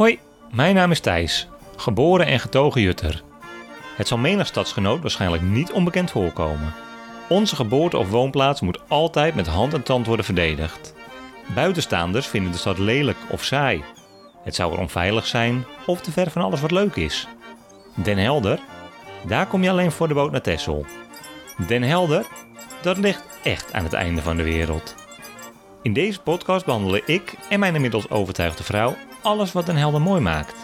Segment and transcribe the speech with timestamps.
[0.00, 0.18] Hoi,
[0.50, 3.22] mijn naam is Thijs, geboren en getogen Jutter.
[3.96, 6.74] Het zal menig stadsgenoot waarschijnlijk niet onbekend voorkomen.
[7.28, 10.94] Onze geboorte of woonplaats moet altijd met hand en tand worden verdedigd.
[11.54, 13.84] Buitenstaanders vinden de stad lelijk of saai.
[14.42, 17.28] Het zou er onveilig zijn of te ver van alles wat leuk is.
[17.94, 18.60] Den Helder,
[19.26, 20.86] daar kom je alleen voor de boot naar Texel.
[21.66, 22.26] Den Helder,
[22.82, 24.94] dat ligt echt aan het einde van de wereld.
[25.82, 30.20] In deze podcast behandelen ik en mijn inmiddels overtuigde vrouw alles wat Den Helder mooi
[30.20, 30.54] maakt.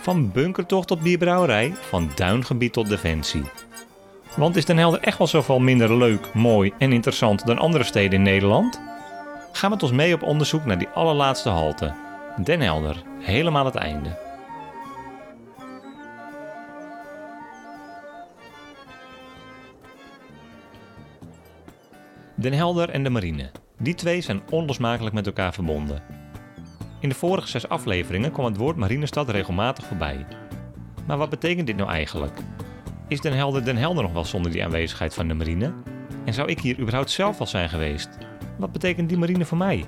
[0.00, 3.42] Van bunkertocht tot bierbrouwerij, van duingebied tot defensie.
[4.36, 8.12] Want is Den Helder echt wel zoveel minder leuk, mooi en interessant dan andere steden
[8.12, 8.80] in Nederland?
[9.52, 11.94] Ga met ons mee op onderzoek naar die allerlaatste halte.
[12.44, 14.26] Den Helder, helemaal het einde.
[22.34, 23.50] Den Helder en de marine.
[23.78, 26.17] Die twee zijn onlosmakelijk met elkaar verbonden.
[27.00, 30.26] In de vorige zes afleveringen kwam het woord marinestad regelmatig voorbij.
[31.06, 32.38] Maar wat betekent dit nou eigenlijk?
[33.08, 35.72] Is Den Helder Den Helder nog wel zonder die aanwezigheid van de marine?
[36.24, 38.08] En zou ik hier überhaupt zelf wel zijn geweest?
[38.58, 39.84] Wat betekent die marine voor mij?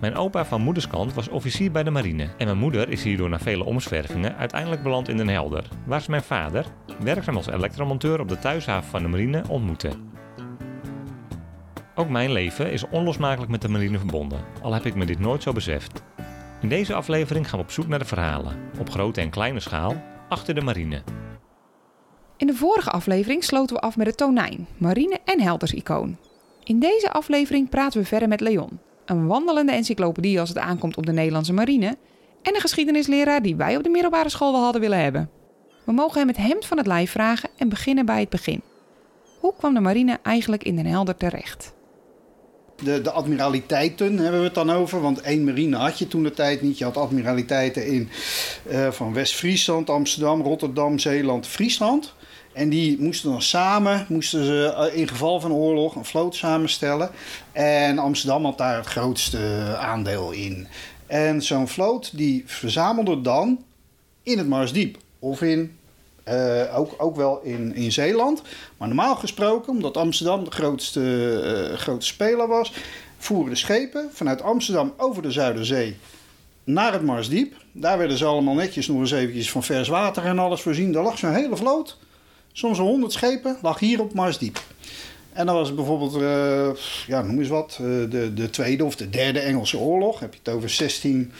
[0.00, 3.38] Mijn opa van moederskant was officier bij de marine en mijn moeder is hierdoor na
[3.38, 6.66] vele omzwervingen uiteindelijk beland in Den Helder, waar ze mijn vader,
[7.00, 9.90] werkzaam als elektromonteur op de thuishaven van de marine, ontmoette.
[12.02, 15.42] Ook mijn leven is onlosmakelijk met de marine verbonden, al heb ik me dit nooit
[15.42, 16.02] zo beseft.
[16.60, 20.02] In deze aflevering gaan we op zoek naar de verhalen, op grote en kleine schaal,
[20.28, 21.02] achter de marine.
[22.36, 26.16] In de vorige aflevering sloten we af met het tonijn, marine en helders-icoon.
[26.64, 31.06] In deze aflevering praten we verder met Leon, een wandelende encyclopedie als het aankomt op
[31.06, 31.96] de Nederlandse marine
[32.42, 35.30] en een geschiedenisleraar die wij op de middelbare school wel hadden willen hebben.
[35.84, 38.62] We mogen hem het hemd van het lijf vragen en beginnen bij het begin.
[39.40, 41.80] Hoe kwam de marine eigenlijk in Den Helder terecht?
[42.84, 45.00] De, de admiraliteiten hebben we het dan over.
[45.00, 46.78] Want één marine had je toen de tijd niet.
[46.78, 48.10] Je had admiraliteiten in,
[48.70, 52.14] uh, van West-Friesland, Amsterdam, Rotterdam, Zeeland, Friesland.
[52.52, 57.10] En die moesten dan samen, moesten ze in geval van oorlog een vloot samenstellen.
[57.52, 60.66] En Amsterdam had daar het grootste aandeel in.
[61.06, 63.64] En zo'n vloot die verzamelde dan
[64.22, 65.76] in het Marsdiep of in
[66.28, 68.42] uh, ook, ook wel in, in Zeeland.
[68.76, 71.00] Maar normaal gesproken, omdat Amsterdam de grootste,
[71.88, 72.72] uh, speler was,
[73.18, 75.96] voeren de schepen vanuit Amsterdam over de Zuiderzee
[76.64, 77.54] naar het Marsdiep.
[77.72, 80.92] Daar werden ze allemaal netjes nog eens eventjes van vers water en alles voorzien.
[80.92, 81.98] Daar lag zo'n hele vloot,
[82.52, 84.60] soms een honderd schepen, lag hier op Marsdiep.
[85.32, 86.68] En dan was bijvoorbeeld, uh,
[87.06, 90.20] ja, noem eens wat, de, de Tweede of de Derde Engelse Oorlog.
[90.20, 91.32] Heb je het over 16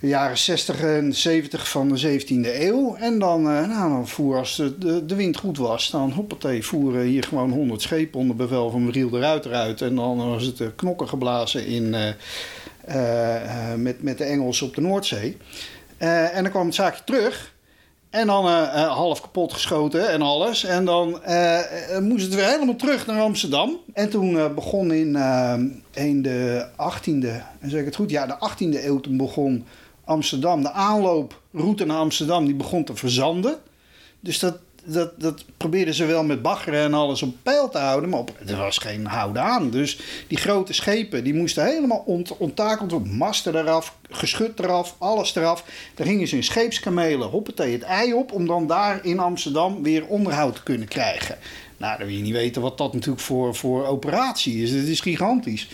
[0.00, 2.96] de jaren 60 en 70 van de 17e eeuw.
[2.96, 7.02] En dan, uh, nou, dan voer als de, de, wind goed was, dan hoppatee, voeren
[7.02, 9.80] hier gewoon 100 schepen onder bevel van Mariel de Ruiter uit.
[9.80, 14.80] En dan was het uh, knokken geblazen in, uh, met, met de Engelsen op de
[14.80, 15.36] Noordzee.
[15.98, 17.54] en dan kwam het zaakje terug.
[18.10, 20.64] En dan half kapot geschoten en alles.
[20.64, 21.20] En dan
[22.00, 23.80] moest het weer helemaal terug naar Amsterdam.
[23.92, 25.16] En toen begon in,
[25.94, 27.28] in de 18e,
[27.60, 29.66] en zeg ik het goed, ja, de 18e eeuw, toen begon
[30.06, 33.58] Amsterdam, de aanlooproute naar Amsterdam, die begon te verzanden.
[34.20, 38.10] Dus dat, dat, dat probeerden ze wel met baggeren en alles op peil te houden.
[38.10, 39.70] Maar op, er was geen houden aan.
[39.70, 43.16] Dus die grote schepen die moesten helemaal ont, onttakeld worden.
[43.16, 45.64] Masten eraf, geschut eraf, alles eraf.
[45.94, 48.32] Daar gingen ze in scheepskamelen, hoppatee, het ei op.
[48.32, 51.38] Om dan daar in Amsterdam weer onderhoud te kunnen krijgen.
[51.76, 54.70] Nou, dan wil je niet weten wat dat natuurlijk voor, voor operatie is.
[54.70, 55.68] Het is gigantisch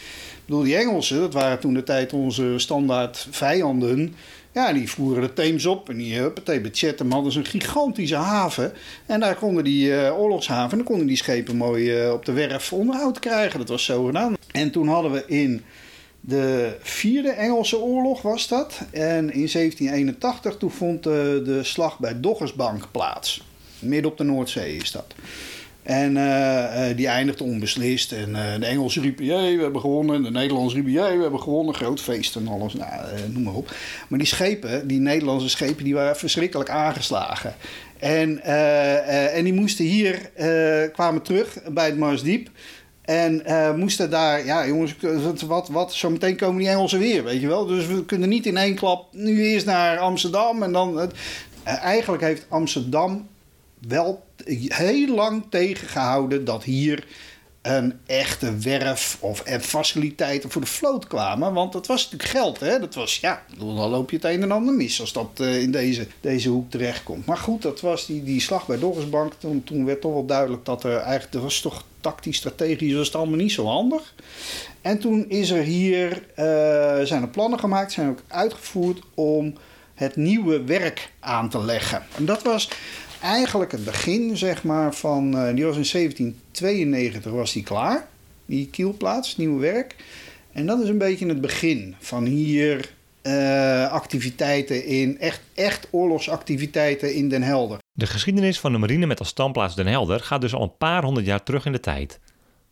[0.52, 4.14] bedoel, die Engelsen, dat waren toen de tijd onze standaard vijanden.
[4.52, 8.16] Ja, die voeren de Theems op en die huppatee, bij Chatham hadden ze een gigantische
[8.16, 8.72] haven.
[9.06, 12.72] En daar konden die uh, oorlogshaven, dan konden die schepen mooi uh, op de werf
[12.72, 13.58] onderhoud krijgen.
[13.58, 14.36] Dat was zo gedaan.
[14.50, 15.62] En toen hadden we in
[16.20, 18.80] de vierde Engelse oorlog was dat.
[18.91, 23.42] En in 1781 toen vond de, de slag bij Doggersbank plaats.
[23.78, 25.14] Midden op de Noordzee is dat.
[25.82, 28.12] En uh, uh, die eindigde onbeslist.
[28.12, 30.16] En uh, de Engelsen riepen, jee, we hebben gewonnen.
[30.16, 31.74] En de Nederlanders riepen, jee, we hebben gewonnen.
[31.74, 32.74] Groot feest en alles.
[32.74, 32.91] Nou,
[33.33, 33.74] noem maar op.
[34.09, 37.54] Maar die schepen, die Nederlandse schepen, die waren verschrikkelijk aangeslagen.
[37.98, 38.42] En,
[39.33, 40.30] en die moesten hier,
[40.92, 42.51] kwamen terug bij het Marsdiep.
[43.03, 43.42] En
[43.77, 44.97] moesten daar, ja jongens,
[45.47, 47.66] wat, wat, zo meteen komen die Engelsen weer, weet je wel.
[47.66, 51.12] Dus we kunnen niet in één klap nu eerst naar Amsterdam en dan...
[51.65, 53.28] eigenlijk heeft Amsterdam
[53.88, 54.24] wel
[54.68, 57.06] heel lang tegengehouden dat hier
[57.62, 61.52] een echte werf of en faciliteiten voor de vloot kwamen.
[61.52, 62.60] Want dat was natuurlijk geld.
[62.60, 62.78] Hè?
[62.78, 65.70] Dat was, ja, dan loop je het een en ander mis als dat uh, in
[65.70, 67.26] deze, deze hoek terechtkomt.
[67.26, 69.32] Maar goed, dat was die, die slag bij Dorresbank.
[69.38, 73.06] Toen, toen werd toch wel duidelijk dat er eigenlijk, dat was toch tactisch, strategisch, was
[73.06, 74.14] het allemaal niet zo handig.
[74.80, 79.54] En toen is er hier, uh, zijn er plannen gemaakt, zijn ook uitgevoerd om
[79.94, 82.02] het nieuwe werk aan te leggen.
[82.16, 82.68] En dat was
[83.22, 85.24] eigenlijk het begin, zeg maar, van...
[85.24, 88.09] Uh, die was in 1792 was die klaar,
[88.47, 89.97] die kielplaats, nieuwe werk.
[90.53, 92.92] En dat is een beetje het begin van hier
[93.22, 97.78] uh, activiteiten in, echt, echt oorlogsactiviteiten in Den Helder.
[97.92, 101.04] De geschiedenis van de marine met als standplaats Den Helder gaat dus al een paar
[101.04, 102.21] honderd jaar terug in de tijd.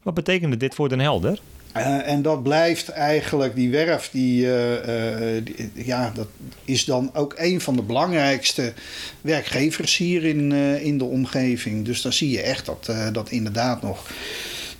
[0.02, 1.40] Wat betekende dit voor Den Helder?
[1.76, 6.28] Uh, en dat blijft eigenlijk, die werf, die, uh, uh, die, ja, dat
[6.64, 8.72] is dan ook een van de belangrijkste
[9.20, 10.52] werkgevers hier in,
[10.82, 11.84] in de omgeving.
[11.84, 14.10] Dus daar zie je echt dat, dat inderdaad nog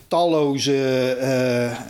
[0.09, 1.17] talloze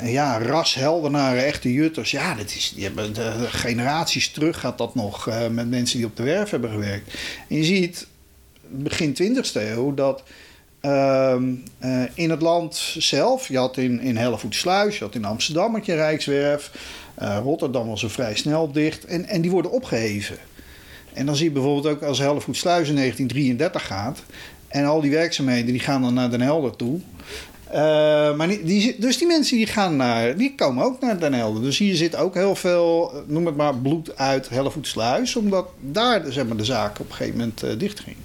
[0.03, 2.11] ja, rasheldenaren, echte jutters.
[2.11, 3.15] Ja, dat is, die hebben
[3.51, 7.15] generaties terug gaat dat nog met mensen die op de werf hebben gewerkt.
[7.49, 8.07] En je ziet
[8.69, 10.23] begin 20e eeuw dat
[10.83, 11.35] uh,
[11.85, 15.87] uh, in het land zelf, je had in, in Hellevoetsluis, je had in Amsterdam had
[15.87, 16.71] je Rijkswerf,
[17.23, 20.37] uh, Rotterdam was er vrij snel dicht en, en die worden opgeheven.
[21.13, 24.23] En dan zie je bijvoorbeeld ook als Hellevoetsluis in 1933 gaat
[24.69, 27.01] en al die werkzaamheden die gaan dan naar Den Helder toe.
[27.69, 27.77] Uh,
[28.37, 31.63] maar die, dus die mensen die gaan naar, die komen ook naar Den Helder.
[31.63, 36.47] Dus hier zit ook heel veel, noem het maar, bloed uit Hellevoetsluis, omdat daar zeg
[36.47, 38.17] maar, de zaak op een gegeven moment dicht ging.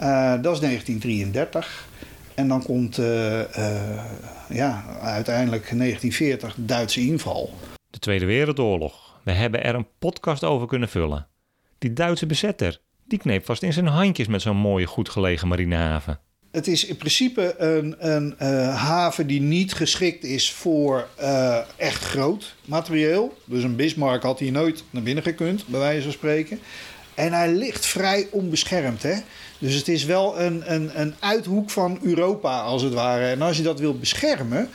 [0.00, 1.88] Uh, dat is 1933.
[2.34, 4.04] En dan komt uh, uh,
[4.48, 7.54] ja, uiteindelijk 1940 de Duitse inval.
[7.90, 9.18] De Tweede Wereldoorlog.
[9.22, 11.26] We hebben er een podcast over kunnen vullen.
[11.78, 16.18] Die Duitse bezetter, die kneep vast in zijn handjes met zo'n mooie, goed gelegen marinehaven.
[16.50, 18.34] Het is in principe een, een
[18.72, 21.08] haven die niet geschikt is voor
[21.76, 23.38] echt groot materieel.
[23.44, 26.58] Dus een Bismarck had hier nooit naar binnen gekund, bij wijze van spreken.
[27.14, 29.02] En hij ligt vrij onbeschermd.
[29.02, 29.14] Hè?
[29.58, 33.26] Dus het is wel een, een, een uithoek van Europa, als het ware.
[33.26, 34.70] En als je dat wilt beschermen,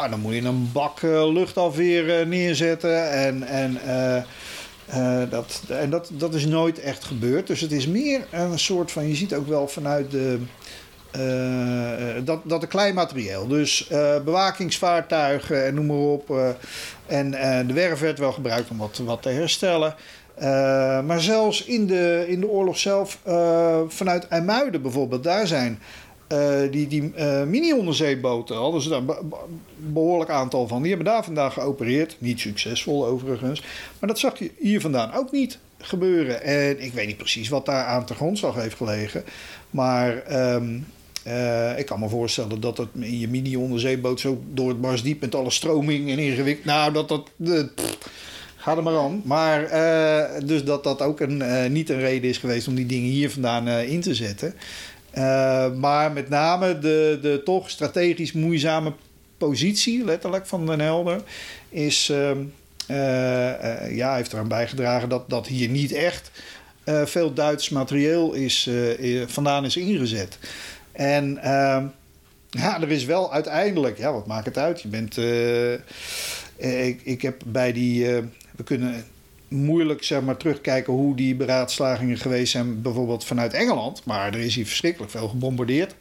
[0.00, 3.10] nou, dan moet je een bak uh, luchtafweer uh, neerzetten.
[3.10, 7.46] En, en, uh, dat, en dat, dat is nooit echt gebeurd.
[7.46, 10.38] Dus het is meer een soort van, je ziet ook wel vanuit de.
[12.24, 13.46] dat, dat een klein materieel.
[13.46, 13.86] Dus
[14.24, 16.56] bewakingsvaartuigen en noem maar op.
[17.06, 17.30] en
[17.66, 19.94] de werf werd wel gebruikt om wat, wat te herstellen.
[20.40, 20.46] Uh,
[21.02, 25.78] maar zelfs in de, in de oorlog zelf, uh, vanuit IJmuiden bijvoorbeeld, daar zijn
[26.32, 26.38] uh,
[26.70, 27.02] die, die
[27.46, 29.32] mini-onderzeeboten, hadden ze daar een
[29.76, 30.82] behoorlijk aantal van.
[30.82, 32.16] Die hebben daar vandaag geopereerd.
[32.18, 33.62] Niet succesvol overigens.
[33.98, 36.42] Maar dat zag je hier vandaan ook niet gebeuren.
[36.42, 39.24] En ik weet niet precies wat daar aan te grondslag heeft gelegen.
[39.70, 40.22] Maar
[40.56, 40.86] um,
[41.76, 45.50] ik kan me voorstellen dat het in je mini-onderzeeboot zo door het Marsdiep met alle
[45.50, 46.66] stroming en ingewikkeld.
[46.66, 47.30] Nou, dat dat.
[48.60, 49.22] Ga er maar aan.
[49.24, 52.86] Maar uh, dus dat dat ook een, uh, niet een reden is geweest om die
[52.86, 54.54] dingen hier vandaan uh, in te zetten.
[55.80, 58.92] maar met name de, de toch strategisch moeizame
[59.38, 61.20] positie, letterlijk, van Den Helder,
[61.68, 62.12] is,
[63.88, 66.30] ja, heeft eraan bijgedragen dat, dat hier niet echt
[67.04, 68.70] veel Duits materieel is,
[69.26, 70.38] vandaan is ingezet.
[70.92, 71.38] En
[72.50, 74.82] ja, er is wel uiteindelijk, ja, wat maakt het uit?
[74.82, 75.16] Je bent.
[76.56, 78.06] ik, ik heb bij die
[78.60, 79.04] we kunnen
[79.48, 84.04] moeilijk zeg maar, terugkijken hoe die beraadslagingen geweest zijn, bijvoorbeeld vanuit Engeland.
[84.04, 85.94] Maar er is hier verschrikkelijk veel gebombardeerd.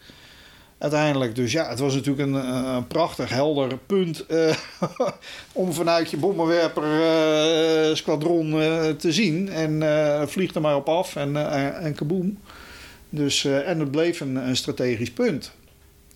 [0.77, 4.56] Uiteindelijk, dus ja, het was natuurlijk een, een prachtig helder punt uh,
[5.51, 8.51] om vanuit je bommenwerper uh, squadron
[8.97, 9.49] te zien.
[9.49, 11.51] En vliegt er maar op af en,
[11.81, 12.37] en kaboom.
[13.09, 15.51] Dus, en het bleef een, een strategisch punt.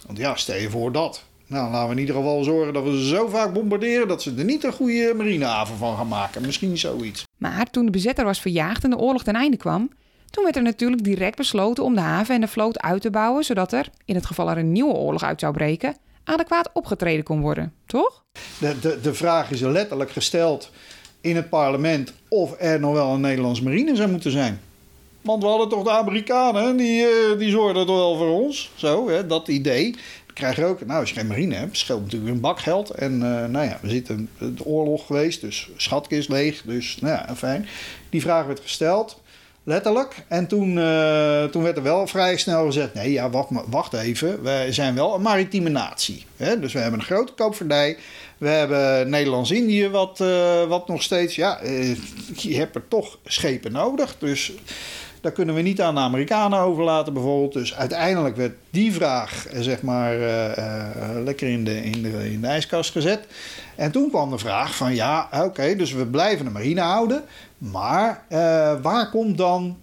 [0.06, 1.24] Want ja, stel je voor dat.
[1.48, 4.34] Nou, laten we in ieder geval zorgen dat we ze zo vaak bombarderen dat ze
[4.38, 6.42] er niet een goede marinehaven van gaan maken.
[6.42, 7.26] Misschien zoiets.
[7.38, 9.90] Maar toen de bezetter was verjaagd en de oorlog ten einde kwam,
[10.30, 13.44] toen werd er natuurlijk direct besloten om de haven en de vloot uit te bouwen,
[13.44, 17.42] zodat er, in het geval er een nieuwe oorlog uit zou breken, adequaat opgetreden kon
[17.42, 18.24] worden, toch?
[18.60, 20.72] De, de, de vraag is letterlijk gesteld
[21.22, 24.62] in het parlement of er nog wel een Nederlands marine zou moeten zijn.
[25.22, 28.72] Want we hadden toch de Amerikanen, die, uh, die zorgden toch wel voor ons.
[28.76, 29.96] Zo, hè, dat idee
[30.34, 32.90] krijg ook, nou, als je geen marine hebt, scheelt natuurlijk een bak geld.
[32.90, 36.62] En uh, nou ja, we zitten de oorlog geweest, dus schatkist leeg.
[36.62, 37.68] Dus nou ja, fijn.
[38.10, 39.22] Die vraag werd gesteld,
[39.64, 40.26] letterlijk.
[40.28, 44.44] En toen, uh, toen werd er wel vrij snel gezegd: nee, ja, wacht, wacht even.
[44.44, 46.26] Wij zijn wel een maritieme natie.
[46.38, 46.60] Hè?
[46.60, 47.98] Dus we hebben een grote koopvaardij.
[48.38, 51.60] We hebben Nederlands-Indië, wat, uh, wat nog steeds, ja,
[52.36, 54.16] je hebt er toch schepen nodig.
[54.20, 54.52] Dus
[55.24, 57.54] Dat kunnen we niet aan de Amerikanen overlaten bijvoorbeeld.
[57.54, 60.16] Dus uiteindelijk werd die vraag eh, zeg maar
[61.24, 63.28] lekker in de, in, de, in de ijskast gezet.
[63.76, 67.24] En toen kwam de vraag van ja, oké, dus we blijven de marine houden.
[67.58, 68.26] Maar
[68.82, 69.78] waar komt dan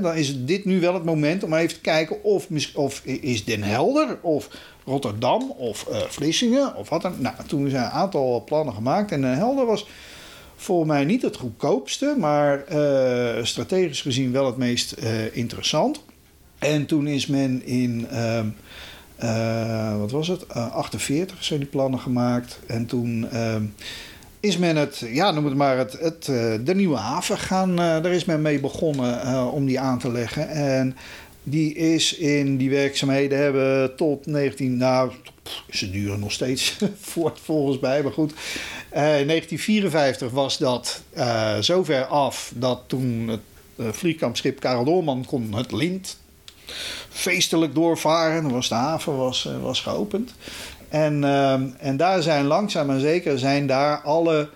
[0.00, 3.62] dan is dit nu wel het moment om even te kijken of, of is Den
[3.62, 4.48] Helder of
[4.84, 7.14] Rotterdam of uh, Vlissingen of wat dan.
[7.18, 9.86] Nou, toen zijn een aantal plannen gemaakt en Den Helder was
[10.62, 16.02] volgens mij niet het goedkoopste, maar uh, strategisch gezien wel het meest uh, interessant.
[16.58, 18.06] En toen is men in,
[19.22, 22.58] uh, wat was het, 48 zijn die plannen gemaakt.
[22.66, 23.64] En toen ehm,
[24.40, 26.24] is men het, ja noem het maar, het, het,
[26.66, 30.48] de nieuwe haven gaan, daar is men mee begonnen om die aan te leggen.
[30.48, 30.96] En
[31.42, 35.12] die is in die werkzaamheden hebben tot 19, nou,
[35.70, 36.78] ze duren nog steeds
[37.12, 38.32] voort volgens mij, maar goed.
[38.32, 43.40] Uh, in 1954 was dat uh, zover af dat toen het
[43.76, 46.20] uh, vliegkampschip Karel Doorman kon het lint
[47.08, 48.50] feestelijk doorvaren.
[48.50, 50.34] Was de haven was, was geopend.
[50.88, 51.24] En,
[51.78, 54.50] en daar zijn langzaam en zeker zijn daar alle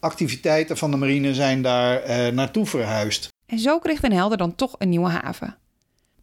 [0.00, 3.28] activiteiten van de marine zijn daar naartoe verhuisd.
[3.46, 5.56] En zo kreeg Den Helder dan toch een nieuwe haven.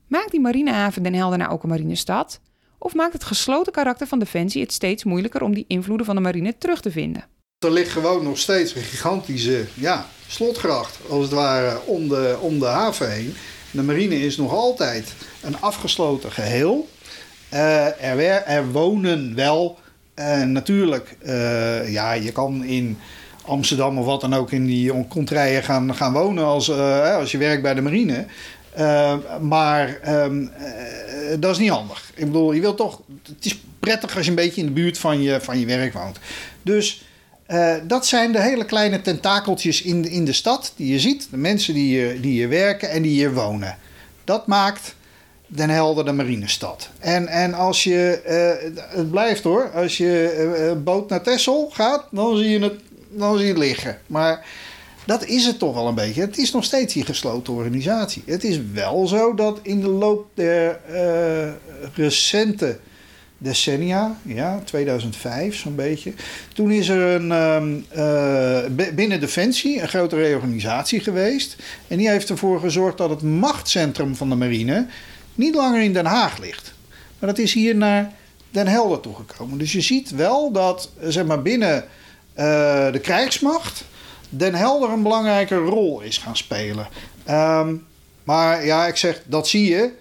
[0.07, 2.39] Maakt die marinehaven Den Helder nou ook een marinestad?
[2.79, 6.21] Of maakt het gesloten karakter van Defensie het steeds moeilijker om die invloeden van de
[6.21, 7.25] marine terug te vinden?
[7.59, 12.59] Er ligt gewoon nog steeds een gigantische ja, slotgracht, als het ware, om de, om
[12.59, 13.33] de haven heen.
[13.71, 16.89] De marine is nog altijd een afgesloten geheel.
[17.53, 19.79] Uh, er, er, wonen wel,
[20.15, 22.97] uh, natuurlijk, uh, ja, je kan in
[23.45, 27.61] Amsterdam of wat dan ook in die contraien gaan, gaan wonen als, als je werkt
[27.61, 28.25] bij de marine.
[28.79, 30.49] Uh, maar um, uh,
[31.39, 32.11] dat is niet handig.
[32.15, 33.01] Ik bedoel, je wilt toch.
[33.23, 35.93] Het is prettig als je een beetje in de buurt van je, van je werk
[35.93, 36.19] woont.
[36.61, 37.05] Dus
[37.47, 41.27] uh, dat zijn de hele kleine tentakeltjes in in de stad die je ziet.
[41.31, 43.77] De mensen die hier, die hier werken en die hier wonen.
[44.23, 44.95] Dat maakt
[45.47, 46.89] Den Helder de marinestad.
[46.99, 48.21] En, en als je.
[48.89, 49.71] het blijft hoor.
[49.73, 53.99] Als je boot naar Texel gaat, dan zie je het, dan zie je liggen.
[54.07, 54.45] Maar
[55.09, 56.21] dat is het toch wel een beetje.
[56.21, 58.23] Het is nog steeds die gesloten organisatie.
[58.25, 61.49] Het is wel zo dat in de loop der uh,
[61.93, 62.79] recente
[63.37, 66.13] decennia, ja, 2005 zo'n beetje.
[66.53, 71.55] Toen is er een, uh, binnen Defensie een grote reorganisatie geweest.
[71.87, 74.87] En die heeft ervoor gezorgd dat het machtscentrum van de marine
[75.35, 76.73] niet langer in Den Haag ligt.
[77.19, 78.13] Maar dat is hier naar
[78.49, 79.57] Den Helder toegekomen.
[79.57, 81.85] Dus je ziet wel dat zeg maar, binnen
[82.91, 83.83] de krijgsmacht
[84.29, 86.87] Den Helder een belangrijke rol is gaan spelen.
[87.29, 87.87] Um,
[88.23, 89.91] maar ja, ik zeg, dat zie je.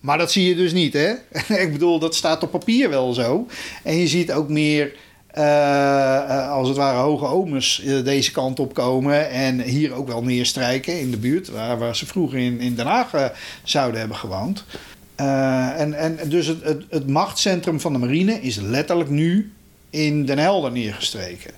[0.00, 1.10] Maar dat zie je dus niet, hè?
[1.64, 3.46] ik bedoel, dat staat op papier wel zo.
[3.82, 4.92] En je ziet ook meer,
[5.38, 9.30] uh, als het ware, hoge omens uh, deze kant op komen.
[9.30, 12.86] En hier ook wel neerstrijken in de buurt, waar, waar ze vroeger in, in Den
[12.86, 14.64] Haag zouden hebben gewoond.
[15.16, 19.52] en, en dus het, het, het machtscentrum van de marine is letterlijk nu
[19.90, 21.50] in Den Helder neergestreken.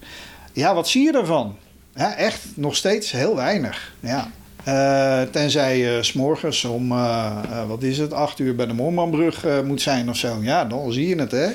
[0.52, 1.56] Ja, wat zie je daarvan?
[1.98, 3.92] Echt nog steeds heel weinig.
[4.00, 4.30] Ja.
[4.68, 9.80] Uh, tenzij je uh, om, uh, wat is het, acht uur bij de Moormanbrug moet
[9.80, 10.36] zijn of zo.
[10.40, 11.48] Ja, dan zie je het, hè.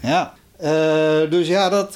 [0.00, 0.34] Ja.
[1.28, 1.92] dus ja, dat,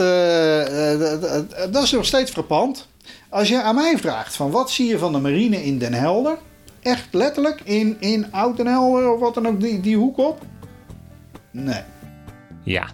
[1.72, 2.88] dat is nog steeds frappant.
[3.28, 6.38] Als je aan mij vraagt van wat zie je van de marine in Den Helder?
[6.82, 10.42] Echt letterlijk in, in Oud Den Helder of wat dan ook, die, die hoek op?
[11.50, 11.82] Nee.
[12.62, 12.88] Ja,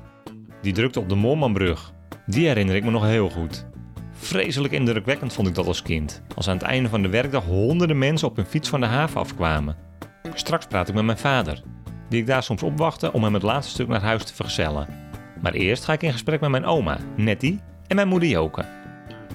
[0.62, 1.92] die drukte op de Moormanbrug.
[2.26, 3.64] Die herinner ik me nog heel goed.
[4.22, 6.22] Vreselijk indrukwekkend vond ik dat als kind.
[6.34, 9.20] Als aan het einde van de werkdag honderden mensen op hun fiets van de haven
[9.20, 9.76] afkwamen.
[10.34, 11.62] Straks praat ik met mijn vader,
[12.08, 14.88] die ik daar soms opwachtte om hem het laatste stuk naar huis te vergezellen.
[15.42, 18.64] Maar eerst ga ik in gesprek met mijn oma, Nettie, en mijn moeder Joke.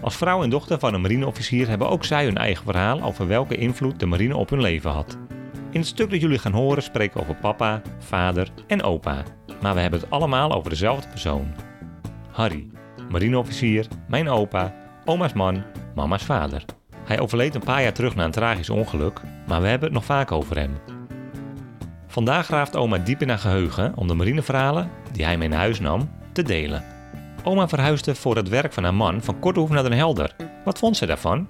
[0.01, 3.55] Als vrouw en dochter van een marineofficier hebben ook zij hun eigen verhaal over welke
[3.55, 5.17] invloed de marine op hun leven had.
[5.71, 9.23] In het stuk dat jullie gaan horen spreken we over papa, vader en opa.
[9.61, 11.53] Maar we hebben het allemaal over dezelfde persoon.
[12.31, 12.67] Harry,
[13.09, 14.73] marineofficier, mijn opa,
[15.05, 15.63] oma's man,
[15.95, 16.65] mama's vader.
[17.05, 20.05] Hij overleed een paar jaar terug na een tragisch ongeluk, maar we hebben het nog
[20.05, 20.77] vaak over hem.
[22.07, 25.79] Vandaag graaft oma diep in haar geheugen om de marineverhalen, die hij mee naar huis
[25.79, 26.83] nam, te delen.
[27.43, 30.35] Oma verhuisde voor het werk van haar man van Korthoef naar Den Helder.
[30.63, 31.47] Wat vond ze daarvan?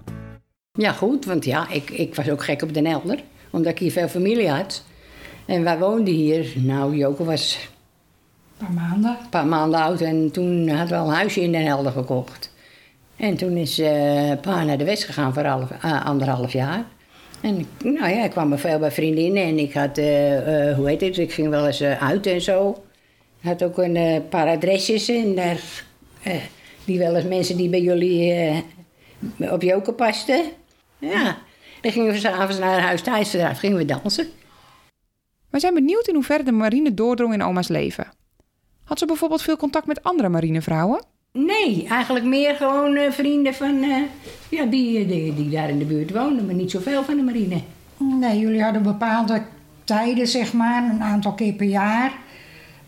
[0.71, 3.19] Ja, goed, want ja, ik, ik was ook gek op Den Helder,
[3.49, 4.83] omdat ik hier veel familie had.
[5.45, 7.69] En wij woonden hier, nou, Joke was
[8.57, 9.17] een paar maanden.
[9.21, 10.01] Een paar maanden oud.
[10.01, 12.53] En toen hadden we al een huisje in Den Helder gekocht.
[13.15, 16.85] En toen is uh, pa naar de West gegaan voor half, uh, anderhalf jaar.
[17.41, 20.05] En nou ja, ik kwam er veel bij vriendinnen en ik had, uh,
[20.75, 22.83] hoe heet het, ik ging wel eens uit en zo.
[23.41, 25.83] Ik had ook een paar adresjes en daar,
[26.85, 28.63] die wel eens mensen die bij jullie
[29.39, 30.43] op joken pasten.
[30.99, 31.37] Ja,
[31.81, 34.27] Dan gingen we s'avonds naar huis thuisverdrijf, gingen we dansen.
[35.49, 38.07] We zijn benieuwd in hoeverre de marine doordrong in oma's leven.
[38.85, 41.03] Had ze bijvoorbeeld veel contact met andere marinevrouwen?
[41.31, 43.97] Nee, eigenlijk meer gewoon eh, vrienden van, eh,
[44.49, 47.57] ja, die, die, die daar in de buurt woonden, maar niet zoveel van de marine.
[47.97, 49.41] Nee, jullie hadden bepaalde
[49.83, 52.11] tijden, zeg maar, een aantal keer per jaar.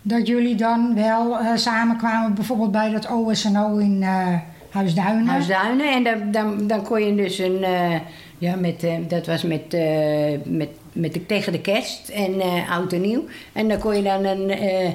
[0.01, 4.33] Dat jullie dan wel eh, samenkwamen, bijvoorbeeld bij dat OSNO in eh
[4.69, 5.27] Huisduinen.
[5.27, 5.91] Huisduinen.
[5.93, 7.63] En dan, dan, dan kon je dus een.
[7.63, 7.95] eh,
[8.37, 12.71] ja, met, eh, dat was met, eh, met, met de, tegen de kerst en eh,
[12.71, 13.23] oud en nieuw.
[13.53, 14.89] En dan kon je dan een, eh,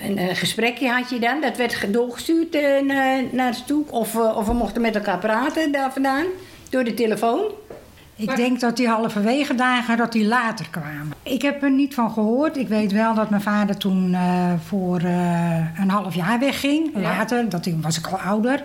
[0.00, 1.40] een, een gesprekje had je dan.
[1.40, 3.84] Dat werd ge- doorgestuurd eh, naar, naar toe.
[3.90, 6.24] Of, eh, of we mochten met elkaar praten daar vandaan.
[6.70, 7.40] Door de telefoon.
[8.16, 11.12] Ik denk dat die halverwege dagen dat die later kwamen.
[11.22, 12.56] Ik heb er niet van gehoord.
[12.56, 16.90] Ik weet wel dat mijn vader toen eh, voor eh, een half jaar wegging.
[16.94, 18.64] Later, dat was ik al ouder.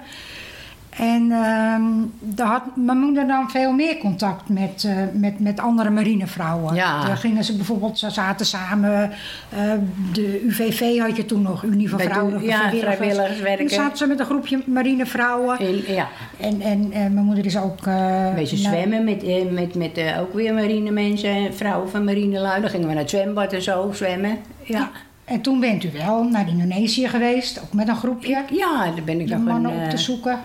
[0.97, 1.81] En ehm,
[2.19, 6.75] daar had mijn moeder dan veel meer contact met, eh, met, met andere marinevrouwen.
[6.75, 7.05] Ja.
[7.05, 9.11] Daar gingen ze bijvoorbeeld, ze zaten samen.
[9.49, 9.71] eh,
[10.13, 12.95] de UVV had je toen nog, Unie van de- Vrouwelijke ja, Vrijwilligers.
[12.97, 13.67] vrijwilligerswerken.
[13.67, 15.57] Toen zaten ze met een groepje marinevrouwen.
[15.59, 16.07] En, ja,
[16.39, 17.85] En, en, mijn moeder is ook...
[17.85, 21.53] een beetje zwemmen met, met, met ook weer marinemensen.
[21.53, 22.61] Vrouwen van marinelui.
[22.61, 24.37] Dan gingen we naar het zwembad en zo zwemmen.
[24.63, 24.89] Ja,
[25.25, 28.43] En toen bent u wel naar Indonesië geweest, ook met een groepje.
[28.51, 30.39] ja daar ben ik nog een mannen op te zoeken.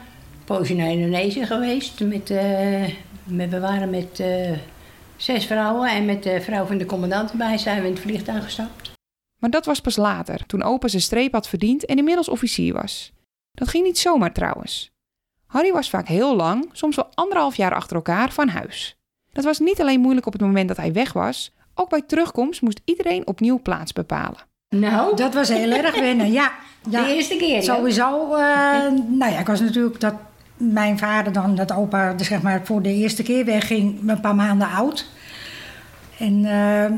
[0.48, 2.00] Poosje naar Indonesië geweest.
[2.00, 2.88] Met, eh,
[3.24, 4.50] met, we waren met eh,
[5.16, 8.44] zes vrouwen en met de vrouw van de commandant erbij zijn we in het vliegtuig
[8.44, 8.90] gestapt.
[9.38, 13.12] Maar dat was pas later, toen opa zijn streep had verdiend en inmiddels officier was.
[13.52, 14.90] Dat ging niet zomaar trouwens.
[15.46, 18.96] Harry was vaak heel lang, soms wel anderhalf jaar achter elkaar, van huis.
[19.32, 22.62] Dat was niet alleen moeilijk op het moment dat hij weg was, ook bij terugkomst
[22.62, 24.46] moest iedereen opnieuw plaats bepalen.
[24.68, 26.52] Nou, Dat was heel erg wennen, ja.
[26.90, 27.04] ja.
[27.04, 27.62] de eerste keer.
[27.62, 28.90] Sowieso, eh,
[29.20, 30.14] nou ja, ik was natuurlijk dat
[30.58, 34.34] mijn vader dan, dat opa, dus zeg maar, voor de eerste keer wegging, een paar
[34.34, 35.06] maanden oud.
[36.18, 36.96] En eh,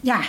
[0.00, 0.20] ja,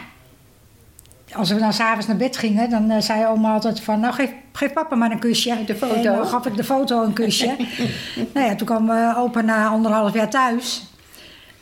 [1.34, 4.32] als we dan s'avonds naar bed gingen, dan eh, zei oma altijd van, nou geef,
[4.52, 5.58] geef papa maar een kusje.
[5.66, 5.94] De foto.
[5.94, 7.56] En dan gaf ik de foto een kusje.
[8.34, 10.86] nou ja, toen kwam eh, opa na anderhalf jaar thuis.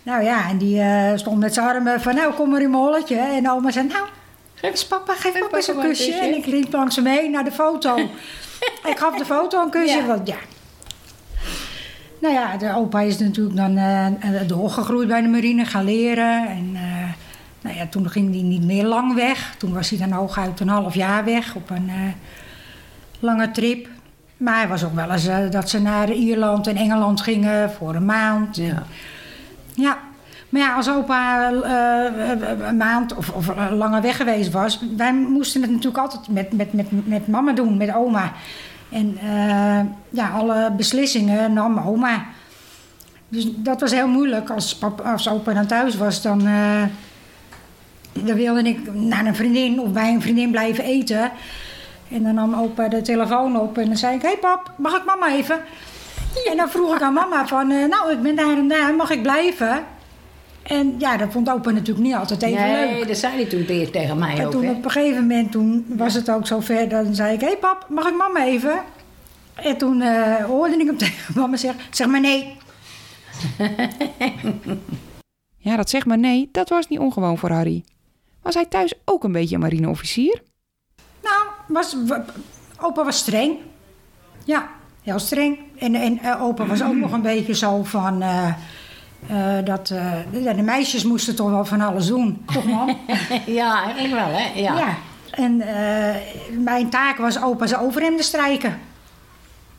[0.03, 0.81] Nou ja, en die
[1.15, 3.17] stond met zijn armen van, nou kom maar in mijn holletje.
[3.17, 4.05] En oma zei, nou,
[4.53, 6.13] geef papa, geef papa eens een kusje.
[6.13, 8.10] En ik liep langs hem heen naar de foto.
[8.84, 10.05] Ik gaf de foto een kusje, Ja.
[10.05, 10.36] want ja.
[12.21, 16.47] Nou ja, de opa is natuurlijk dan eh, eh, doorgegroeid bij de marine, gaan leren.
[16.47, 17.10] En eh,
[17.62, 19.56] nou ja, toen ging hij niet meer lang weg.
[19.58, 21.91] Toen was hij dan hooguit een half jaar weg op een
[23.19, 23.88] lange trip.
[24.38, 28.06] Maar hij was ook wel eens dat ze naar Ierland en Engeland gingen voor een
[28.06, 28.56] maand.
[28.56, 28.84] Ja.
[29.73, 29.97] Ja,
[30.54, 35.62] maar ja, als opa eh, een maand of, of langer weg geweest was, wij moesten
[35.62, 38.34] het natuurlijk altijd met, met, met, met mama doen, met oma.
[38.89, 42.26] En eh, ja, alle beslissingen nam oma.
[43.28, 44.50] Dus dat was heel moeilijk.
[44.50, 46.84] Als, pap, als opa dan thuis was, dan, eh,
[48.12, 51.32] dan wilde ik naar een vriendin of bij een vriendin blijven eten.
[52.12, 54.96] En dan nam opa de telefoon op en dan zei ik: Hé hey pap, mag
[54.96, 55.60] ik mama even?
[56.50, 59.22] En dan vroeg ik aan mama van, nou, ik ben daar en daar, mag ik
[59.22, 59.84] blijven?
[60.63, 63.08] En ja, dat vond opa natuurlijk niet altijd even nee, leuk.
[63.08, 64.52] dat zei hij toen tegen- tegen mij En ook.
[64.52, 64.71] toen hè.
[64.71, 67.86] op een gegeven moment toen was het ook zover, dan zei ik, hé hey pap,
[67.89, 68.82] mag ik mama even?
[69.56, 72.56] En toen eh, hoorde ik hem tegen mama zeggen, zeg maar nee.
[75.58, 77.84] Ja, dat zeg maar nee, dat was niet ongewoon voor Harry.
[78.41, 80.41] Was hij thuis ook een beetje een marineofficier?
[81.23, 81.95] Nou, was,
[82.82, 83.58] opa was streng.
[84.45, 84.69] Ja,
[85.02, 85.58] heel streng.
[85.78, 88.54] En, en eh, opa was ook nog een beetje zo van, eh,
[89.27, 92.45] eh, dat eh, de meisjes moesten toch wel van alles doen.
[92.53, 92.97] Toch man?
[93.45, 94.59] Ja, eigenlijk wel, hè?
[94.59, 94.77] Ja.
[94.77, 94.97] Ja.
[95.31, 96.15] En eh,
[96.57, 98.79] mijn taak was opa's overhemden strijken.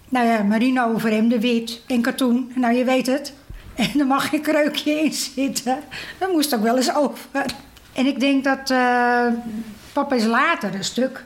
[0.08, 2.52] Nou ja, marine-overhemden, wit en katoen.
[2.54, 3.32] Nou, je weet het.
[3.74, 5.78] En er mag geen kreukje in zitten.
[6.18, 7.20] Dat moest ook wel eens over.
[7.92, 8.74] En ik denk dat
[9.92, 11.24] papa is later een stuk...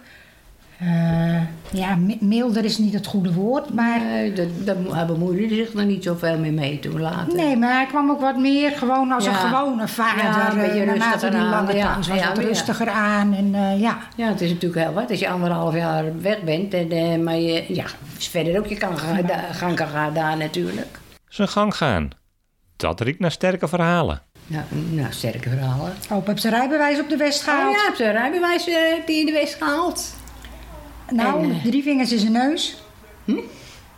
[0.78, 4.00] eh, ja, mi- milder is niet het goede woord, maar...
[4.00, 7.34] Nee, dat, hij bemoeide zich er niet zoveel mee mee toen later.
[7.36, 10.24] Nee, maar hij kwam ook wat meer gewoon als een gewone vader.
[10.24, 11.96] Ja, een eh, beetje naarmate rustiger die aan, lange ja.
[11.96, 12.42] was, Ja, wat ja.
[12.42, 13.34] rustiger aan.
[13.34, 16.74] En eh, ja, Ja, het is natuurlijk heel wat als je anderhalf jaar weg bent.
[16.74, 17.84] En, maar je, ja,
[18.18, 20.98] is verder ook je kan gaan, da- gang kan gaan daar natuurlijk.
[21.28, 22.10] Zijn gang gaan.
[22.76, 24.22] Dat riekt naar sterke verhalen.
[24.46, 25.92] Nou, nou sterke verhalen.
[26.12, 27.74] opa heeft zijn rijbewijs op de West Oh gehaald.
[27.74, 30.14] ja, heb je een rijbewijs heb je in de West gehaald?
[31.10, 32.76] Nou, En, eh, drie vingers in zijn neus.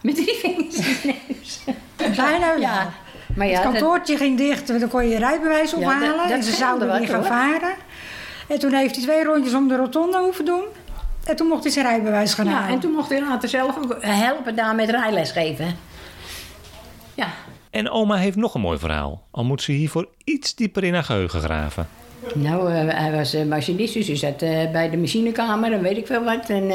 [0.02, 1.60] Met drie vingers in de neus.
[2.16, 2.60] Bijna wel.
[2.60, 2.92] Ja,
[3.36, 6.00] maar ja, het dat- kantoortje ging dicht, dan kon je je rijbewijs Ja, ophalen.
[6.08, 7.26] dat- dat en ze zouden weer gaan hoor.
[7.26, 7.74] varen.
[8.48, 10.62] En toen heeft hij twee rondjes om de rotonde hoeven doen.
[11.24, 12.70] En toen mocht hij zijn rijbewijs gaan ja, halen.
[12.70, 15.76] en toen mocht hij later zelf ook helpen daar met rijles geven.
[17.14, 17.28] Ja,
[17.70, 21.04] En oma heeft nog een mooi verhaal, al moet ze hiervoor iets dieper in haar
[21.04, 21.88] geheugen graven.
[22.34, 25.96] Nou, eh, hij was uh, machinist, dus hij zat eh, bij de machinekamer en weet
[25.96, 26.48] ik veel wat.
[26.48, 26.70] En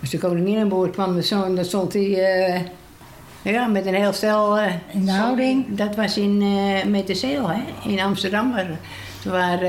[0.00, 2.64] als de koningin aan boord kwam, dan stond, dan stond hij
[3.42, 4.58] ja, met een heel stel...
[4.92, 5.66] In de houding.
[5.76, 6.42] Dat was in,
[6.90, 8.52] met de Zeel, hè, in Amsterdam.
[8.52, 8.78] Waar,
[9.24, 9.60] waar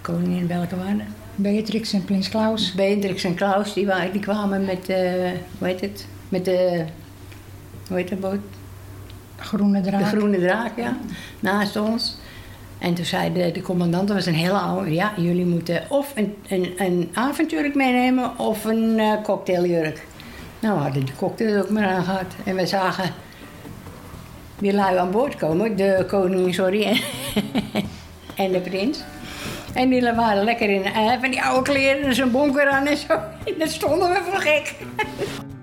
[0.00, 1.06] koningin welke waren?
[1.34, 2.74] Beatrix en Prins Klaus.
[2.74, 4.86] Beatrix en Klaus, die, wa- die kwamen met,
[5.58, 6.06] hoe heet het?
[6.28, 6.84] Met de,
[7.88, 8.38] hoe heet dat boot?
[9.36, 9.98] Groene draak.
[9.98, 10.96] De groene draak, ja,
[11.40, 12.16] naast ons.
[12.78, 16.12] En toen zei de, de commandant, dat was een hele oude, ja, jullie moeten of
[16.14, 20.06] een, een, een avondjurk meenemen of een eh, cocktailjurk.
[20.60, 22.34] Nou, we hadden die cocktail ook maar aan gehad.
[22.44, 23.10] En we zagen
[24.58, 26.82] die lui aan boord komen, de koning, sorry,
[28.34, 29.00] en, de prins.
[29.74, 32.96] En die waren lekker in eh, van die oude kleren en zo'n bonker aan en
[32.96, 33.20] zo.
[33.60, 34.74] En stonden we voor gek.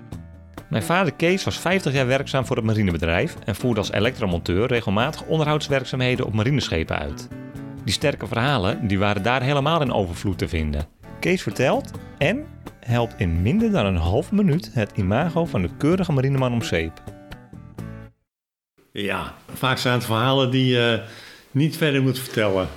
[0.74, 5.22] Mijn vader Kees was 50 jaar werkzaam voor het marinebedrijf en voerde als elektromonteur regelmatig
[5.24, 7.28] onderhoudswerkzaamheden op marineschepen uit.
[7.84, 10.86] Die sterke verhalen die waren daar helemaal in overvloed te vinden.
[11.20, 12.46] Kees vertelt en
[12.80, 17.02] helpt in minder dan een half minuut het imago van de keurige marineman om zeep.
[18.92, 21.02] Ja, vaak zijn het verhalen die je
[21.50, 22.68] niet verder moet vertellen.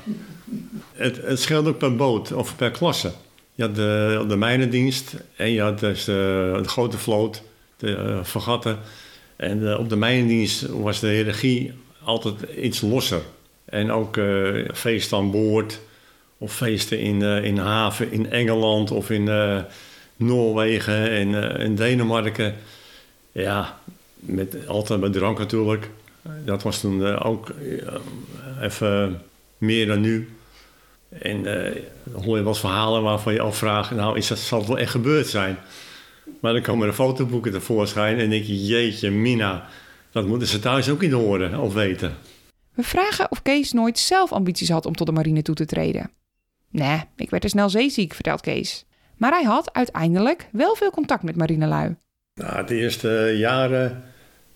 [0.94, 3.12] Het, het scheelt ook per boot of per klasse.
[3.54, 7.44] Je had de, de mijnendienst en je had dus de, de grote vloot,
[7.78, 8.80] de uh, vergatten.
[9.36, 13.22] En eh, op de mijnendienst was de hiërarchie altijd iets losser.
[13.66, 15.80] En ook eh, feesten aan boord
[16.38, 19.60] of feesten in, eh, in haven in Engeland of in eh,
[20.16, 22.56] Noorwegen en in Denemarken.
[23.32, 23.80] Ja,
[24.20, 25.90] met, altijd met drank natuurlijk.
[26.46, 29.22] Dat was toen eh, ook eh, even
[29.58, 30.30] meer dan nu.
[31.10, 33.92] En eh, dan hoor je wat verhalen waarvan je afvraagt...
[33.92, 35.58] nou, is dat, zal het wel echt gebeurd zijn?
[36.40, 38.66] Maar dan komen er fotoboeken tevoorschijn en denk je...
[38.66, 39.68] jeetje, Mina,
[40.12, 42.16] dat moeten ze thuis ook niet horen of weten.
[42.74, 46.12] We vragen of Kees nooit zelf ambities had om tot de marine toe te treden.
[46.70, 48.86] Nee, ik werd er snel zeeziek, vertelt Kees.
[49.18, 51.96] Maar hij had uiteindelijk wel veel contact met marinelui.
[52.34, 54.04] Nou, de eerste jaren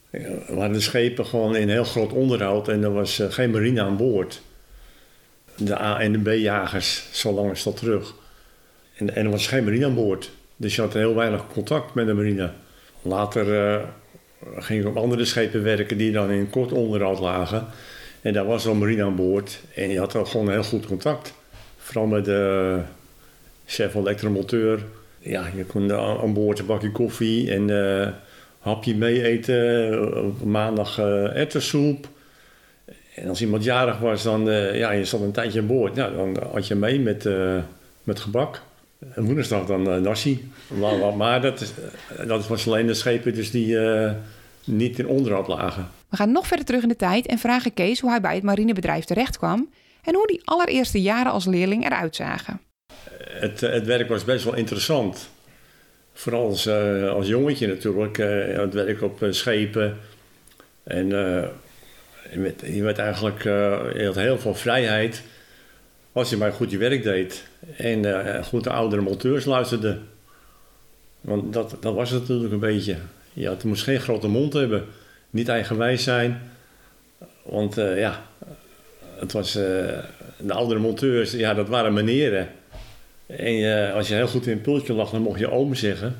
[0.09, 2.67] eh, waren de schepen gewoon in heel groot onderhoud...
[2.67, 4.41] en er was eh, geen marine aan boord.
[5.57, 8.15] De A- en de B-jagers, zo lang is dat terug.
[8.95, 10.31] En, en er was geen marine aan boord.
[10.61, 12.49] Dus je had heel weinig contact met de marine.
[13.01, 13.81] Later eh,
[14.55, 17.65] ging ik op andere schepen werken die dan in kort onderhoud lagen.
[18.21, 19.59] En daar was al marine aan boord.
[19.75, 21.33] En je had dan gewoon heel goed contact.
[21.77, 22.79] Vooral met de
[23.65, 24.83] chef elektromonteur.
[25.19, 28.07] Ja, je kon aan boord een bakje koffie en eh
[28.59, 30.25] hapje mee eten.
[30.25, 32.07] Op maandag eh erwtensoep.
[33.15, 35.95] En als iemand jarig was, dan eh, ja, je zat een tijdje aan boord.
[35.95, 37.57] Nou, dan had je mee met, eh,
[38.03, 38.61] met gebak.
[39.09, 40.51] En woensdag dan nasi.
[40.67, 41.71] Maar, maar- dat, is,
[42.17, 44.11] eh, dat was alleen de schepen dus die eh,
[44.63, 45.89] niet in onderhoud lagen.
[46.09, 48.43] We gaan nog verder terug in de tijd en vragen Kees hoe hij bij het
[48.43, 49.69] marinebedrijf terecht kwam
[50.03, 52.61] en hoe die allereerste jaren als leerling eruit zagen.
[53.23, 55.29] Het, het werk was best wel interessant.
[56.13, 58.17] Vooral als, eh, als jongetje natuurlijk.
[58.17, 59.97] eh, het werk op schepen.
[60.83, 65.23] En je, werd, je werd eigenlijk je had heel veel vrijheid.
[66.11, 67.47] Als je maar goed je werk deed.
[67.77, 69.99] En eh, goed de oudere monteurs luisterde.
[71.21, 72.97] Want dat, dat was het natuurlijk een beetje.
[73.33, 74.85] Je had, moest geen grote mond hebben.
[75.29, 76.41] Niet eigenwijs zijn.
[77.43, 78.23] Want eh, ja,
[79.15, 79.63] het was, eh,
[80.37, 82.49] de oudere monteurs, ja, dat waren meneren.
[83.25, 86.15] En eh, als je heel goed in een pultje lag, dan mocht je oom zeggen.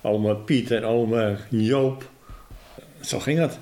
[0.00, 2.08] Ome Piet en ome Joop.
[3.00, 3.58] Zo ging dat.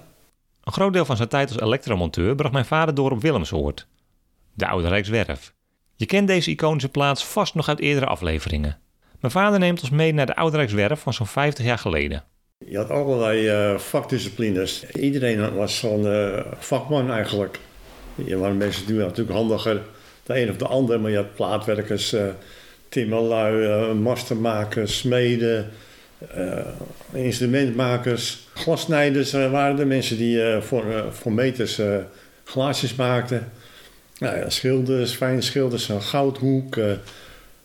[0.64, 3.86] Een groot deel van zijn tijd als elektromonteur bracht mijn vader door op Willemsoord,
[4.54, 5.52] de Oude Rijkswerf.
[5.98, 8.78] Je kent deze iconische plaats vast nog uit eerdere afleveringen.
[9.20, 12.24] Mijn vader neemt ons mee naar de Oude Rijkswerf van zo'n 50 jaar geleden.
[12.66, 14.86] Je had allerlei eh, vakdisciplines.
[14.86, 17.58] Iedereen was zo'n eh, vakman eigenlijk.
[18.14, 19.82] Je waren mensen die natuurlijk handiger,
[20.22, 21.00] de een of de ander.
[21.00, 22.26] Maar je had plaatwerkers, eh
[22.88, 25.70] timmerlui, mastermakers, smeden,
[27.12, 28.48] instrumentmakers.
[28.54, 31.80] Glassnijders eh, waren de mensen die voor, voor meters
[32.44, 33.52] glaasjes maakten.
[34.18, 36.92] Nou ja, schilders, fijnschilders, een goudhoek, eh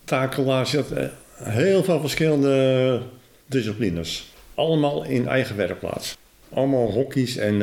[0.03, 0.75] takelaars.
[0.75, 3.01] Had eh, heel veel verschillende
[3.45, 4.31] disciplines.
[4.55, 6.17] Allemaal in eigen werkplaats.
[6.53, 7.57] Allemaal hokjes en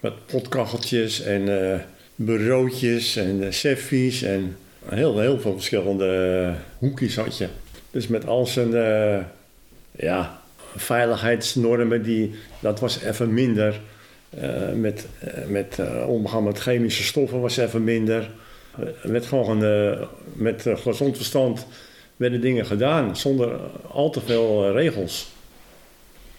[0.00, 1.80] met potkacheltjes en eh
[2.16, 7.48] bureautjes en uh, seffies en heel, heel veel verschillende hoekjes had je.
[7.90, 8.70] Dus met al zijn
[9.90, 10.40] ja,
[10.76, 13.80] veiligheidsnormen, die, dat was even minder.
[14.30, 18.30] Eh, met eh, met eh, omgaan met chemische stoffen was even minder.
[19.02, 21.66] Er werd gewoon eh, met eh, gezond verstand
[22.16, 23.60] werden dingen gedaan zonder
[23.90, 25.28] al te veel eh, regels.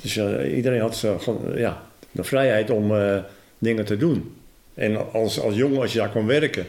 [0.02, 1.20] Dus eh, iedereen had zo,
[1.56, 3.18] ja, de vrijheid om eh,
[3.58, 4.36] dingen te doen.
[4.74, 6.66] En als, als jongen, als je daar kon werken,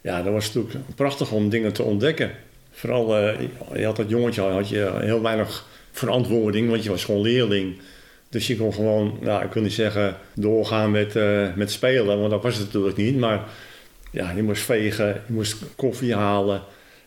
[0.00, 2.30] ja, dan was natuurlijk prachtig om dingen te ontdekken.
[2.70, 3.40] Vooral, eh,
[3.74, 7.76] je had dat jongetje, had je heel weinig verantwoording, want je was gewoon leerling.
[8.34, 12.30] Dus je kon gewoon, nou, ik wil niet zeggen doorgaan met, eh, met spelen, want
[12.30, 13.18] dat was het natuurlijk niet.
[13.18, 13.44] Maar
[14.10, 16.62] ja, je moest vegen, je moest koffie halen,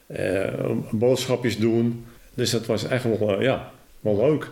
[0.08, 2.06] eh, boodschapjes doen.
[2.34, 4.52] Dus dat was echt wel, eh, ja, wel leuk.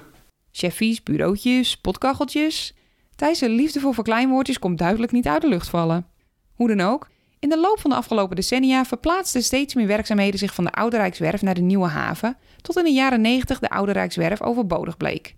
[0.52, 2.74] Cheffies, bureautjes, potkacheltjes.
[3.16, 6.06] Thijs' liefde voor verkleinwoordjes komt duidelijk niet uit de lucht vallen.
[6.54, 7.10] Hoe dan ook,
[7.40, 10.98] in de loop van de afgelopen decennia verplaatsten steeds meer werkzaamheden zich van de Oude
[10.98, 15.36] Rijkswerf naar de Nieuwe Haven, tot in de jaren 90 de Oude Rijkswerf overbodig bleek.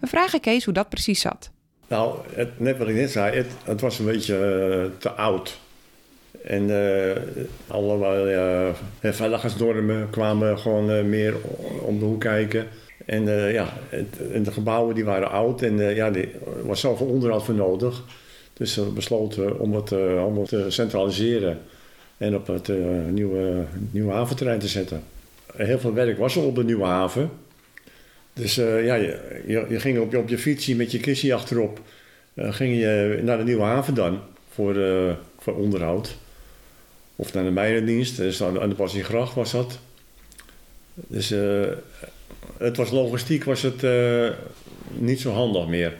[0.00, 1.50] We vragen Kees hoe dat precies zat.
[1.88, 5.58] Nou, het, net wat ik net zei, het, was een beetje eh, te oud.
[6.44, 7.16] En uh,
[7.66, 8.34] allerlei
[9.00, 11.34] uh, veiligheidsnormen kwamen gewoon uh, meer
[11.80, 12.66] om de hoek kijken.
[13.06, 16.28] En ja, het, en de gebouwen die waren oud en ja, er
[16.62, 18.02] was zoveel onderhoud voor nodig.
[18.52, 21.58] Dus we besloten om het allemaal te centraliseren
[22.16, 22.70] en op het
[23.10, 25.02] nieuwe, nieuwe haventerrein te zetten.
[25.56, 27.30] Heel veel werk was er op de nieuwe haven.
[28.40, 31.80] Dus ja, je, je, je, ging op je, op je fietsje met je kistje achterop,
[32.36, 34.74] ging je naar de nieuwe haven dan voor,
[35.38, 36.16] voor onderhoud.
[37.16, 39.78] Of naar de mijnendienst, dus aan de Passiegracht was dat.
[40.94, 41.66] Dus uh,
[42.58, 44.30] het was logistiek was het uh,
[44.88, 45.94] niet zo handig meer.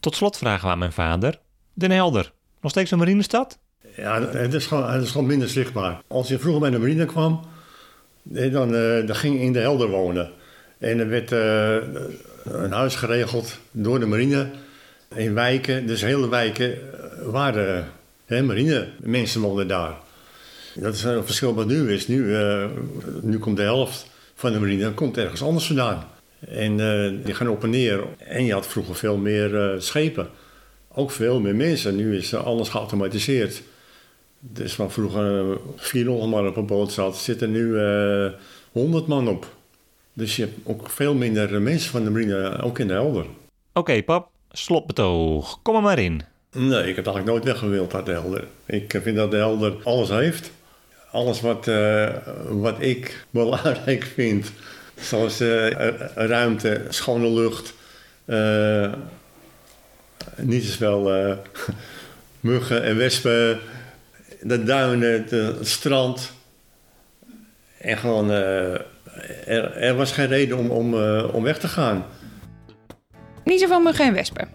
[0.00, 1.38] Tot slot vragen we aan mijn vader.
[1.72, 3.58] Den Helder, nog steeds een marinestad?
[3.96, 6.02] Ja, het is, gewoon, het is gewoon minder zichtbaar.
[6.06, 7.40] Als je vroeger bij de marine kwam,
[8.22, 10.30] dan, uh, dan ging je in de Helder wonen.
[10.82, 11.30] En er werd
[12.44, 14.50] een huis geregeld door de marine
[15.14, 15.86] in wijken.
[15.86, 16.78] Dus hele wijken
[17.22, 17.88] waren
[18.26, 19.94] marine, mensen woonden daar.
[20.74, 22.08] Dat is een verschil wat nu is.
[22.08, 22.64] Nu, uh,
[23.22, 26.04] nu komt de helft van de marine komt ergens anders vandaan.
[26.48, 28.04] En uh, die gaan op en neer.
[28.18, 30.28] En je had vroeger veel meer schepen.
[30.88, 31.96] Ook veel meer mensen.
[31.96, 33.62] Nu is alles geautomatiseerd.
[34.38, 37.78] Dus waar vroeger 400 man op een boot zat, zitten nu
[38.72, 39.46] 100 man op.
[40.12, 43.22] Dus je hebt ook veel minder mensen van de marine, ook in de helder.
[43.22, 43.32] Oké,
[43.72, 45.62] okay, pap, slotbetoog.
[45.62, 46.22] Kom er maar in.
[46.54, 48.46] Nee, ik heb eigenlijk nooit weggewild uit de Helder.
[48.66, 50.50] Ik vind dat de Helder alles heeft.
[51.10, 52.16] Alles wat, uh,
[52.48, 54.52] wat ik belangrijk vind.
[55.00, 55.70] Zoals uh,
[56.14, 57.74] ruimte, schone lucht.
[58.24, 58.92] Uh,
[60.36, 61.36] niet zoveel
[62.40, 63.58] muggen en wespen.
[64.40, 66.32] De duinen, het strand.
[67.78, 68.30] En gewoon,
[69.46, 70.94] er, er, was geen reden om, om,
[71.32, 72.04] om weg te gaan.
[73.44, 74.48] Niet zoveel muggen en wespen.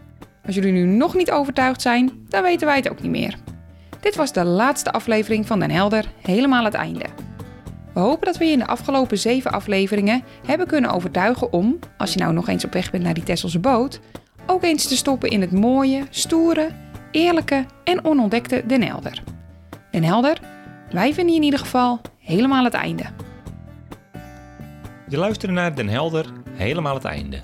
[0.45, 3.35] Als jullie nu nog niet overtuigd zijn, dan weten wij het ook niet meer.
[3.99, 7.05] Dit was de laatste aflevering van Den Helder, helemaal het einde.
[7.93, 12.13] We hopen dat we je in de afgelopen zeven afleveringen hebben kunnen overtuigen om, als
[12.13, 13.99] je nou nog eens op weg bent naar die Tesselse boot,
[14.45, 16.69] ook eens te stoppen in het mooie, stoere,
[17.11, 19.23] eerlijke en onontdekte Den Helder.
[19.91, 20.39] Den Helder,
[20.91, 23.03] wij vinden in ieder geval helemaal het einde.
[25.09, 27.39] Je luistert naar Den Helder, helemaal het einde.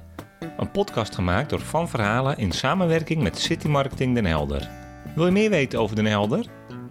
[0.58, 4.70] Een podcast gemaakt door Van Verhalen in samenwerking met City Marketing Den Helder.
[5.16, 6.46] Wil je meer weten over Den Helder?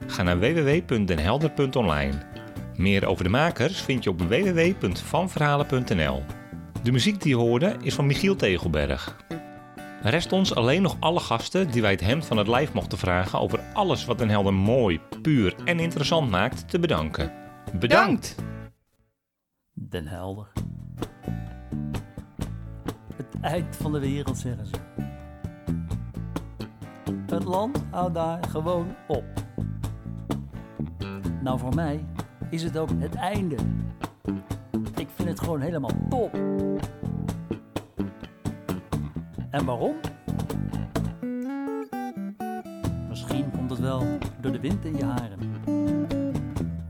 [0.07, 2.13] Ga naar www.denhelder.online.
[2.77, 6.23] Meer over de makers vind je op www.vanverhalen.nl.
[6.83, 9.17] De muziek die je hoorde is van Michiel Tegelberg.
[10.03, 13.39] Rest ons alleen nog alle gasten die wij het hemd van het lijf mochten vragen
[13.39, 17.33] over alles wat Den Helder mooi, puur en interessant maakt te bedanken.
[17.73, 18.37] Bedankt!
[19.89, 20.53] Den Helder
[23.43, 24.75] eind van de wereld, zeggen ze.
[27.27, 29.25] Het land houdt daar gewoon op.
[31.43, 32.05] Nou, voor mij
[32.51, 33.57] is het ook het einde.
[34.97, 36.35] Ik vind het gewoon helemaal top.
[39.51, 39.95] En waarom?
[43.09, 45.39] Misschien komt het wel door de wind in je haren.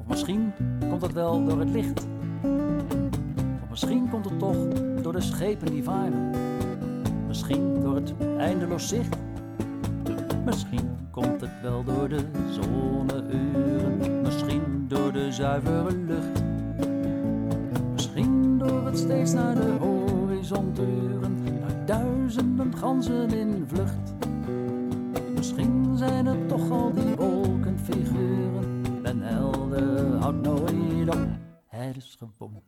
[0.01, 0.53] Of misschien
[0.89, 2.07] komt het wel door het licht.
[3.73, 4.57] Misschien komt het toch
[5.03, 6.31] door de schepen die varen.
[7.27, 9.17] Misschien door het eindeloos zicht.
[10.45, 14.21] Misschien komt het wel door de zonneuren.
[14.23, 16.43] Misschien door de zuivere lucht.
[17.93, 21.61] Misschien door het steeds naar de horizon turen.
[21.61, 24.15] Naar duizenden ganzen in vlucht.
[25.35, 28.83] Misschien zijn het toch al die wolkenfiguren.
[29.03, 31.27] En helder houdt nooit op.
[31.67, 32.63] Het is gewoon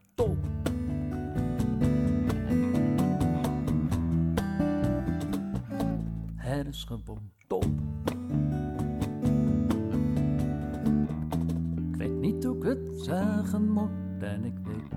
[11.90, 14.92] Ik weet niet hoe ik het zeggen moet en ik weet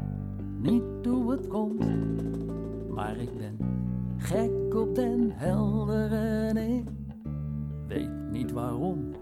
[0.60, 1.86] niet hoe het komt.
[2.90, 3.58] Maar ik ben
[4.18, 6.90] gek op den helder en ik
[7.88, 9.13] weet niet waarom.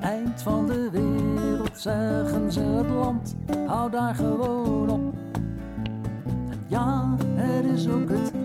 [0.00, 5.14] Eind van de wereld zeggen ze het land, hou daar gewoon op.
[6.24, 8.43] En ja, het is ook het.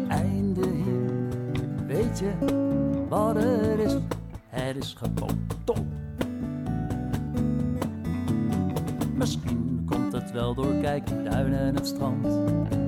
[3.10, 3.98] Wat het is?
[4.50, 5.48] Het is gewoon.
[9.16, 12.28] Misschien komt het wel door kijkduinen en het strand.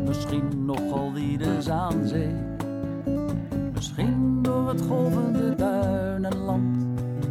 [0.08, 2.34] Misschien nogal wie de aan zee.
[3.74, 6.88] Misschien door het golvende duinenland.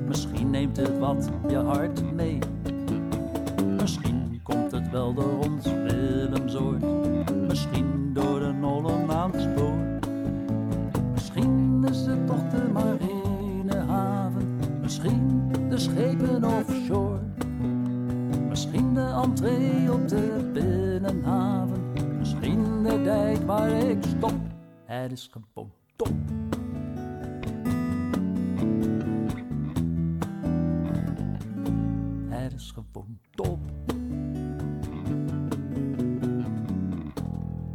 [0.06, 2.38] Misschien neemt het wat je hart mee.
[3.80, 5.38] Misschien komt het wel door
[19.42, 21.82] op de binnenhaven.
[22.18, 24.34] Misschien de dijk waar ik stop.
[24.84, 26.12] Het is gewoon top.
[32.28, 33.58] Het is gewoon top.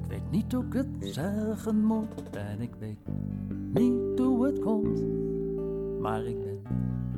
[0.02, 3.08] Ik weet niet hoe ik het zeggen moet en ik weet
[3.74, 5.04] niet hoe het komt.
[6.00, 6.62] Maar ik ben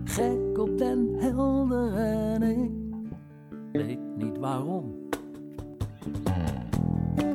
[0.04, 2.72] gek op den helder en ik
[3.72, 4.96] weet niet waarom.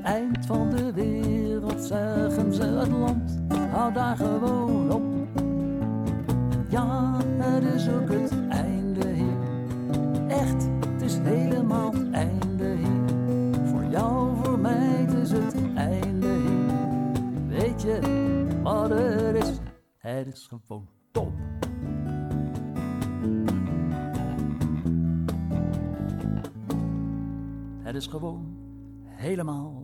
[0.02, 5.02] Eind van de wereld zeggen ze het land, hou daar gewoon op.
[6.68, 9.36] Ja, het is ook het einde hier.
[10.28, 13.66] Echt, het is helemaal het einde hier.
[13.66, 17.48] Voor jou, voor mij, het is het einde hier.
[17.48, 18.00] Weet je
[18.62, 19.58] wat het is?
[19.98, 21.32] Het is gewoon top.
[27.92, 28.56] Het is gewoon
[29.04, 29.81] helemaal